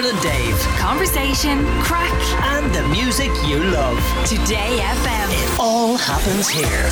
[0.00, 0.58] Dermot and Dave.
[0.78, 3.98] Conversation, crack, And the music you love.
[4.26, 5.28] Today FM.
[5.30, 6.90] It All happens here.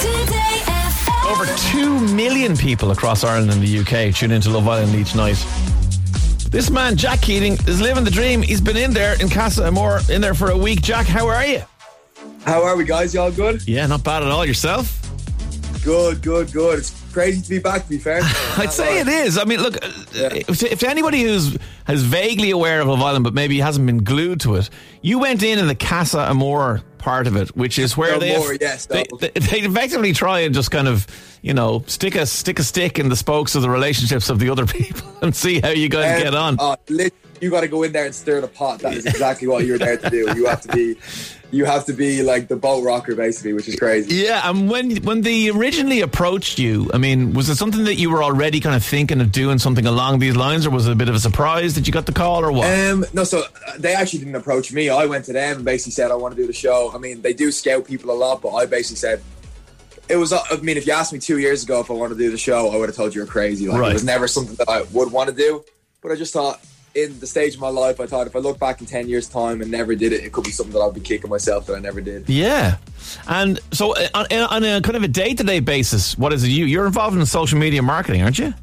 [0.00, 1.30] Today FM.
[1.30, 5.36] Over 2 million people across Ireland and the UK tune into Love Island each night.
[6.50, 8.42] This man, Jack Keating, is living the dream.
[8.42, 10.82] He's been in there in Casa Amor, in there for a week.
[10.82, 11.62] Jack, how are you?
[12.44, 13.14] How are we, guys?
[13.14, 13.66] Y'all good?
[13.68, 14.44] Yeah, not bad at all.
[14.44, 14.94] Yourself?
[15.84, 16.80] Good, good, good.
[16.80, 17.82] It's crazy to be back.
[17.82, 18.20] To be fair,
[18.56, 19.38] I'd say it is.
[19.38, 23.34] I mean, look, uh, if, if anybody who's who's vaguely aware of Love Island, but
[23.34, 24.70] maybe hasn't been glued to it,
[25.02, 28.56] you went in in the Casa Amor part of it, which is where they, Amor,
[28.60, 31.06] yes, they, they they effectively try and just kind of
[31.42, 34.50] you know stick a stick a stick in the spokes of the relationships of the
[34.50, 36.56] other people and see how you guys Um, get on.
[36.60, 38.80] Uh, lit- you got to go in there and stir the pot.
[38.80, 40.32] That is exactly what you're there to do.
[40.36, 40.96] You have to be,
[41.50, 44.16] you have to be like the boat rocker, basically, which is crazy.
[44.16, 48.10] Yeah, and when when they originally approached you, I mean, was it something that you
[48.10, 50.96] were already kind of thinking of doing something along these lines, or was it a
[50.96, 52.66] bit of a surprise that you got the call, or what?
[52.78, 54.88] Um, no, so uh, they actually didn't approach me.
[54.90, 56.90] I went to them and basically said I want to do the show.
[56.94, 59.22] I mean, they do scout people a lot, but I basically said
[60.08, 60.32] it was.
[60.32, 62.30] uh, I mean, if you asked me two years ago if I wanted to do
[62.30, 63.68] the show, I would have told you you're crazy.
[63.68, 63.90] Like Right.
[63.90, 65.64] it was never something that I would want to do.
[66.00, 66.60] But I just thought,
[66.94, 69.28] in the stage of my life, I thought if I look back in ten years'
[69.28, 71.76] time and never did it, it could be something that I'd be kicking myself that
[71.76, 72.28] I never did.
[72.28, 72.76] Yeah,
[73.28, 76.44] and so uh, on, on a kind of a day to day basis, what is
[76.44, 76.48] it?
[76.48, 78.54] You you're involved in social media marketing, aren't you?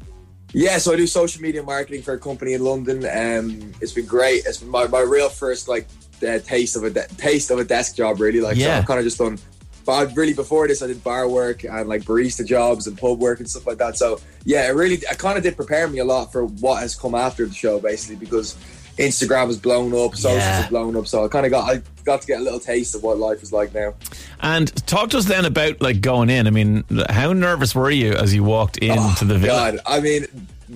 [0.52, 2.98] Yeah, so I do social media marketing for a company in London.
[3.04, 4.44] Um, it's been great.
[4.46, 5.86] It's been my, my real first like
[6.26, 8.40] uh, taste of a de- taste of a desk job, really.
[8.40, 8.66] Like, Yeah.
[8.66, 9.38] so I've kind of just done.
[9.86, 13.20] But I really before this, I did bar work and like barista jobs and pub
[13.20, 13.96] work and stuff like that.
[13.96, 16.96] So yeah, it really, I kind of did prepare me a lot for what has
[16.96, 18.56] come after the show, basically, because
[18.98, 20.60] Instagram has blown up, socials Yeah.
[20.62, 21.06] have blown up.
[21.06, 23.42] So I kind of got, I got to get a little taste of what life
[23.44, 23.94] is like now.
[24.40, 26.48] And talk to us then about like going in.
[26.48, 29.52] I mean, how nervous were you as you walked oh, into the villa?
[29.52, 30.26] Oh, God, I mean,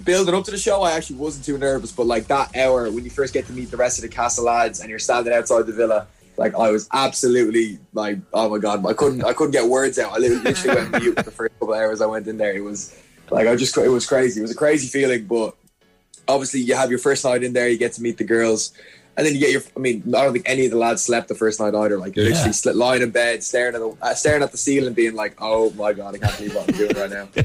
[0.04, 3.02] building up to the show, I actually wasn't too nervous, but like that hour when
[3.04, 5.66] you first get to meet the rest of the castle lads and you're standing outside
[5.66, 6.06] the villa,
[6.40, 10.14] like I was absolutely like, oh my god, I couldn't, I couldn't get words out.
[10.14, 12.56] I literally went mute the first couple of hours I went in there.
[12.56, 12.98] It was
[13.30, 14.40] like I just, it was crazy.
[14.40, 15.54] It was a crazy feeling, but
[16.26, 18.72] obviously you have your first night in there, you get to meet the girls.
[19.16, 19.60] And then you get your.
[19.76, 21.98] I mean, I don't think any of the lads slept the first night either.
[21.98, 22.46] Like, you're Yeah.
[22.46, 25.70] literally lying in bed, staring at the uh, staring at the ceiling, being like, "Oh
[25.72, 27.28] my god, I can't believe what I'm doing right now."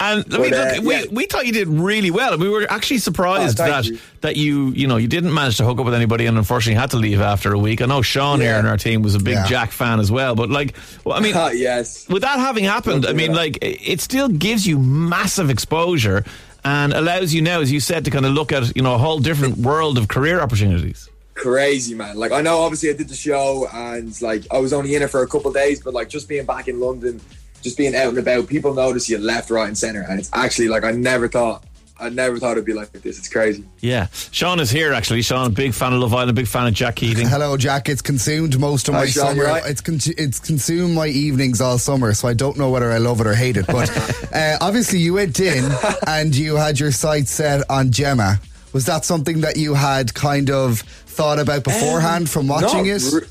[0.00, 1.04] And I mean, uh, look, we, yeah.
[1.10, 2.36] we thought you did really well.
[2.38, 3.98] We were actually surprised Oh, that you.
[4.20, 6.90] that you you know you didn't manage to hook up with anybody and unfortunately had
[6.90, 7.80] to leave after a week.
[7.82, 8.60] I know Sean here Yeah.
[8.60, 9.38] in our team was a big.
[9.48, 10.74] Jack fan as well, but like,
[11.04, 12.06] well, I mean, Ah, yes.
[12.08, 13.36] with that having happened, I mean, Yeah.
[13.36, 16.24] like, it still gives you massive exposure
[16.64, 18.98] and allows you now, as you said, to kind of look at you know a
[18.98, 21.08] whole different world of career opportunities.
[21.34, 24.94] Crazy man like i know obviously i did the show and like i was only
[24.94, 27.20] in it for a couple of days but like just being back in london
[27.60, 30.68] just being out and about people notice you left right and center and it's actually
[30.68, 31.64] like i never thought
[31.98, 35.22] i never thought it'd be like this it's crazy Yeah, Sean is here actually.
[35.22, 37.28] Sean, big fan of Love Island, big fan of Jack Keating.
[37.28, 37.88] Hello, Jack.
[37.88, 39.44] It's consumed most of Hi, my Sean, summer.
[39.44, 39.62] right?
[39.66, 43.20] It's con- it's consumed my evenings all summer, so I don't know whether I love
[43.20, 43.66] it or hate it.
[43.66, 43.90] But
[44.34, 45.70] uh, obviously, you went in
[46.06, 48.40] and you had your sights set on Gemma.
[48.74, 53.02] Was that something that you had kind of thought about beforehand from watching it?
[53.12, 53.28] re-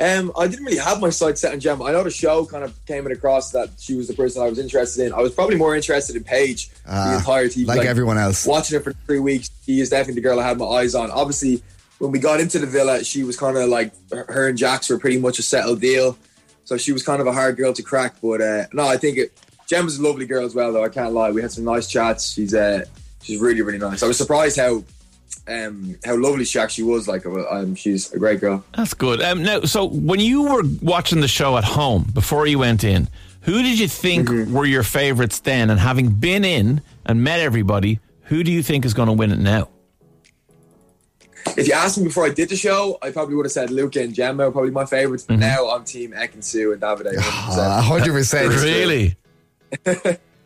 [0.00, 1.84] um, I didn't really have my sights set on Gemma.
[1.84, 4.58] I know the show kind of came across that she was the person I was
[4.58, 5.12] interested in.
[5.12, 7.64] I was probably more interested in Paige Ah, the entire TV.
[7.66, 8.44] like everyone else.
[8.44, 11.12] Watching her for three weeks, she is definitely the girl I had my eyes on.
[11.12, 11.62] Obviously,
[12.00, 14.90] when we got into the villa, she was kind of like her her and Jacques
[14.90, 16.18] were pretty much a settled deal.
[16.64, 18.16] So she was kind of a hard girl to crack.
[18.20, 20.82] But uh, no, I think it, Gemma's a lovely girl as well, though.
[20.84, 21.30] I can't lie.
[21.30, 22.32] We had some nice chats.
[22.32, 22.84] She's uh,
[23.24, 24.02] she's really really nice.
[24.02, 24.84] I was surprised how
[25.48, 27.06] um, how lovely she actually was.
[27.08, 28.64] Like, um, she's a great girl.
[28.76, 29.20] That's good.
[29.20, 33.08] Um, now, so when you were watching the show at home before you went in,
[33.42, 34.54] who did you think Mm-hmm.
[34.54, 35.68] were your favourites then?
[35.70, 39.32] And having been in and met everybody, who do you think is going to win
[39.32, 39.68] it now?
[41.58, 44.00] If you asked me before I did the show, I probably would have said Luca
[44.02, 45.24] and Gemma are probably my favorites.
[45.24, 45.34] Mm-hmm.
[45.34, 47.12] But now I'm team Ekin-Su and Davide.
[47.14, 47.20] 100%.
[47.20, 48.48] Ah, hundred percent.
[48.48, 49.16] Really?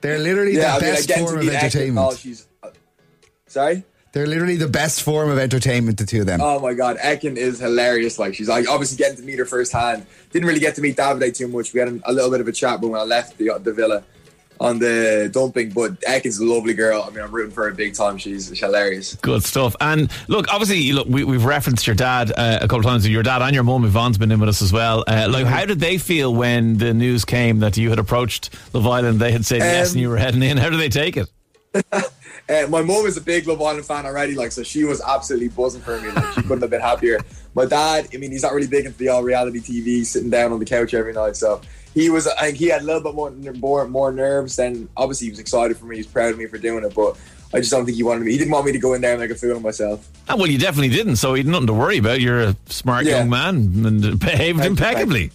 [0.00, 2.47] They're literally yeah, the I best get to form of meet Ek and entertainment.
[3.48, 3.84] She's sorry.
[4.12, 5.98] They're literally the best form of entertainment.
[5.98, 6.40] The two of them.
[6.40, 8.18] Oh my god, Ekin is hilarious.
[8.18, 10.06] Like she's like obviously getting to meet her firsthand.
[10.32, 11.72] Didn't really get to meet Davide too much.
[11.74, 14.04] We had a little bit of a chat when I left the, the villa
[14.60, 15.70] on the dumping.
[15.70, 17.04] But Ekin's a lovely girl.
[17.06, 18.18] I mean, I'm rooting for her big time.
[18.18, 19.14] She's, she's hilarious.
[19.16, 19.76] Good stuff.
[19.80, 23.08] And look, obviously, look, we, we've referenced your dad uh, a couple of times.
[23.08, 25.04] Your dad and your mum, Yvonne's been in with us as well.
[25.06, 28.86] Uh, like, how did they feel when the news came that you had approached Love
[28.86, 29.20] Island?
[29.20, 30.56] They had said yes, Um, and you were heading in.
[30.56, 31.28] How did they take it?
[32.48, 35.48] Uh, my mom is a big Love Island fan already, like so she was absolutely
[35.48, 36.08] buzzing for me.
[36.10, 37.18] Like she couldn't have been happier.
[37.54, 40.52] My dad, I mean, he's not really big into the all reality TV, sitting down
[40.52, 41.36] on the couch every night.
[41.36, 41.60] So
[41.92, 44.56] he was, I think he had a little bit more more more nerves.
[44.56, 45.96] Then obviously he was excited for me.
[45.96, 46.94] He's proud of me for doing it.
[46.94, 47.18] But
[47.52, 48.32] I just don't think he wanted me.
[48.32, 50.08] He didn't want me to go in there and make a fool of myself.
[50.28, 52.20] Ah, well, you definitely didn't, so he had nothing to worry about.
[52.20, 53.18] You're a smart Yeah.
[53.18, 53.56] young man
[53.86, 55.30] and behaved Thank you, impeccably.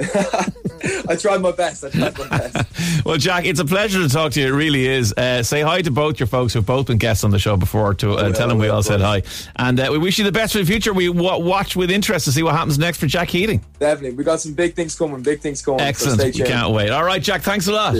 [1.08, 1.84] I tried my best.
[1.84, 2.66] I tried my best.
[3.04, 4.48] Well, Jack, it's a pleasure to talk to you.
[4.48, 5.12] It really is.
[5.14, 7.94] Uh, say hi to both your folks who've both been guests on the show before.
[7.94, 9.22] To uh, will, tell them we all said hi,
[9.56, 10.92] and uh, we wish you the best for the future.
[10.92, 13.64] We wa watch with interest to see what happens next for Jack Keating.
[13.78, 15.22] Definitely, we got some big things coming.
[15.22, 15.80] Big things coming.
[15.80, 16.20] Excellent.
[16.20, 16.90] So we can't wait.
[16.90, 17.42] All right, Jack.
[17.42, 17.96] Thanks a lot.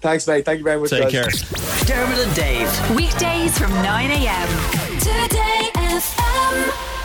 [0.00, 0.44] Thanks, mate.
[0.44, 0.90] Thank you very much.
[0.90, 1.42] Take guys.
[1.42, 1.86] care.
[1.86, 2.96] Dermot and Dave.
[2.96, 4.48] Weekdays from 9 a.m.
[4.98, 7.01] Today FM.